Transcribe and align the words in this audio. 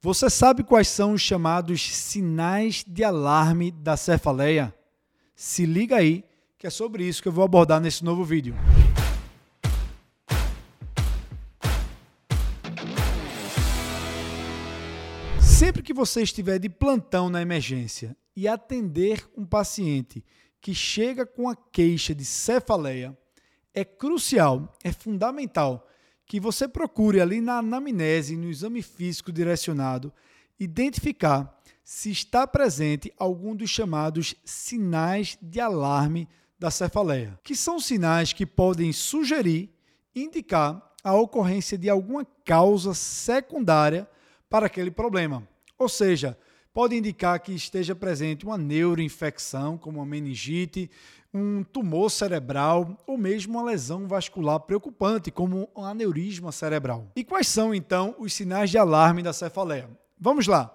Você 0.00 0.30
sabe 0.30 0.62
quais 0.62 0.86
são 0.86 1.14
os 1.14 1.20
chamados 1.20 1.82
sinais 1.82 2.84
de 2.86 3.02
alarme 3.02 3.72
da 3.72 3.96
cefaleia? 3.96 4.72
Se 5.34 5.66
liga 5.66 5.96
aí, 5.96 6.24
que 6.56 6.68
é 6.68 6.70
sobre 6.70 7.02
isso 7.02 7.20
que 7.20 7.26
eu 7.26 7.32
vou 7.32 7.44
abordar 7.44 7.80
nesse 7.80 8.04
novo 8.04 8.22
vídeo. 8.22 8.54
Sempre 15.40 15.82
que 15.82 15.92
você 15.92 16.22
estiver 16.22 16.60
de 16.60 16.68
plantão 16.68 17.28
na 17.28 17.42
emergência 17.42 18.16
e 18.36 18.46
atender 18.46 19.28
um 19.36 19.44
paciente 19.44 20.24
que 20.60 20.72
chega 20.72 21.26
com 21.26 21.48
a 21.48 21.56
queixa 21.56 22.14
de 22.14 22.24
cefaleia, 22.24 23.18
é 23.74 23.84
crucial, 23.84 24.72
é 24.84 24.92
fundamental 24.92 25.84
que 26.28 26.38
você 26.38 26.68
procure 26.68 27.20
ali 27.22 27.40
na 27.40 27.58
anamnese, 27.58 28.36
no 28.36 28.50
exame 28.50 28.82
físico 28.82 29.32
direcionado, 29.32 30.12
identificar 30.60 31.58
se 31.82 32.10
está 32.10 32.46
presente 32.46 33.10
algum 33.18 33.56
dos 33.56 33.70
chamados 33.70 34.34
sinais 34.44 35.38
de 35.40 35.58
alarme 35.58 36.28
da 36.58 36.70
cefaleia, 36.70 37.40
que 37.42 37.56
são 37.56 37.80
sinais 37.80 38.34
que 38.34 38.44
podem 38.44 38.92
sugerir, 38.92 39.70
indicar 40.14 40.92
a 41.02 41.14
ocorrência 41.14 41.78
de 41.78 41.88
alguma 41.88 42.26
causa 42.44 42.92
secundária 42.92 44.06
para 44.50 44.66
aquele 44.66 44.90
problema. 44.90 45.48
Ou 45.78 45.88
seja, 45.88 46.36
pode 46.78 46.94
indicar 46.94 47.40
que 47.40 47.50
esteja 47.50 47.92
presente 47.92 48.44
uma 48.44 48.56
neuroinfecção, 48.56 49.76
como 49.76 49.98
uma 49.98 50.06
meningite, 50.06 50.88
um 51.34 51.64
tumor 51.64 52.08
cerebral 52.08 52.96
ou 53.04 53.18
mesmo 53.18 53.54
uma 53.54 53.64
lesão 53.64 54.06
vascular 54.06 54.60
preocupante, 54.60 55.28
como 55.32 55.68
um 55.76 55.84
aneurisma 55.84 56.52
cerebral. 56.52 57.10
E 57.16 57.24
quais 57.24 57.48
são 57.48 57.74
então 57.74 58.14
os 58.16 58.32
sinais 58.32 58.70
de 58.70 58.78
alarme 58.78 59.24
da 59.24 59.32
cefaleia? 59.32 59.90
Vamos 60.20 60.46
lá. 60.46 60.72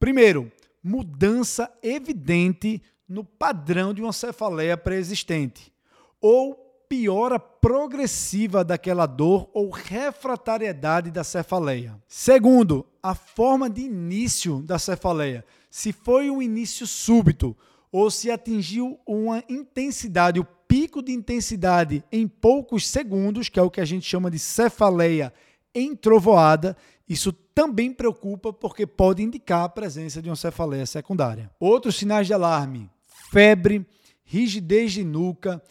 Primeiro, 0.00 0.50
mudança 0.82 1.72
evidente 1.80 2.82
no 3.08 3.22
padrão 3.22 3.94
de 3.94 4.02
uma 4.02 4.12
cefaleia 4.12 4.76
pré-existente 4.76 5.72
ou 6.20 6.65
piora 6.88 7.38
progressiva 7.38 8.64
daquela 8.64 9.06
dor 9.06 9.48
ou 9.52 9.70
refratariedade 9.70 11.10
da 11.10 11.24
cefaleia. 11.24 12.00
Segundo, 12.06 12.86
a 13.02 13.14
forma 13.14 13.68
de 13.68 13.82
início 13.82 14.60
da 14.62 14.78
cefaleia. 14.78 15.44
Se 15.70 15.92
foi 15.92 16.30
um 16.30 16.40
início 16.40 16.86
súbito 16.86 17.56
ou 17.90 18.10
se 18.10 18.30
atingiu 18.30 18.98
uma 19.06 19.42
intensidade, 19.48 20.40
o 20.40 20.44
pico 20.68 21.02
de 21.02 21.12
intensidade 21.12 22.04
em 22.10 22.26
poucos 22.26 22.88
segundos, 22.88 23.48
que 23.48 23.58
é 23.58 23.62
o 23.62 23.70
que 23.70 23.80
a 23.80 23.84
gente 23.84 24.06
chama 24.06 24.30
de 24.30 24.38
cefaleia 24.38 25.32
entrovoada, 25.74 26.76
isso 27.08 27.32
também 27.32 27.92
preocupa 27.92 28.52
porque 28.52 28.86
pode 28.86 29.22
indicar 29.22 29.64
a 29.64 29.68
presença 29.68 30.20
de 30.20 30.28
uma 30.28 30.36
cefaleia 30.36 30.86
secundária. 30.86 31.50
Outros 31.60 31.96
sinais 31.96 32.26
de 32.26 32.34
alarme: 32.34 32.90
febre, 33.30 33.86
rigidez 34.24 34.92
de 34.92 35.04
nuca, 35.04 35.62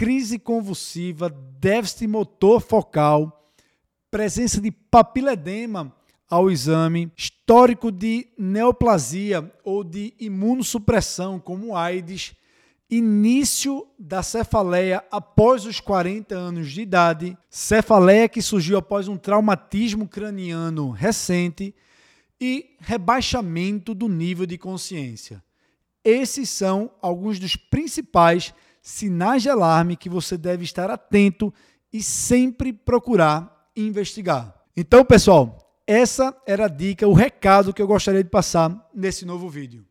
crise 0.00 0.38
convulsiva, 0.38 1.28
déficit 1.28 2.06
motor 2.06 2.58
focal, 2.58 3.52
presença 4.10 4.58
de 4.58 4.70
papiledema 4.70 5.94
ao 6.26 6.50
exame, 6.50 7.12
histórico 7.14 7.92
de 7.92 8.26
neoplasia 8.38 9.52
ou 9.62 9.84
de 9.84 10.14
imunossupressão, 10.18 11.38
como 11.38 11.76
AIDS, 11.76 12.34
início 12.88 13.86
da 13.98 14.22
cefaleia 14.22 15.04
após 15.10 15.66
os 15.66 15.80
40 15.80 16.34
anos 16.34 16.72
de 16.72 16.80
idade, 16.80 17.36
cefaleia 17.50 18.26
que 18.26 18.40
surgiu 18.40 18.78
após 18.78 19.06
um 19.06 19.18
traumatismo 19.18 20.08
craniano 20.08 20.88
recente 20.92 21.74
e 22.40 22.74
rebaixamento 22.80 23.94
do 23.94 24.08
nível 24.08 24.46
de 24.46 24.56
consciência. 24.56 25.44
Esses 26.02 26.48
são 26.48 26.90
alguns 27.02 27.38
dos 27.38 27.54
principais 27.54 28.54
sinais 28.82 29.42
de 29.42 29.50
alarme 29.50 29.96
que 29.96 30.08
você 30.08 30.36
deve 30.36 30.64
estar 30.64 30.90
atento 30.90 31.52
e 31.92 32.02
sempre 32.02 32.72
procurar 32.72 33.70
investigar. 33.76 34.54
Então, 34.76 35.04
pessoal, 35.04 35.58
essa 35.86 36.36
era 36.46 36.66
a 36.66 36.68
dica, 36.68 37.06
o 37.06 37.12
recado 37.12 37.74
que 37.74 37.82
eu 37.82 37.86
gostaria 37.86 38.22
de 38.22 38.30
passar 38.30 38.88
nesse 38.94 39.24
novo 39.24 39.48
vídeo. 39.48 39.84